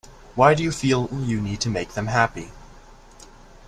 [0.33, 2.49] Why do you feel you need to make them happy?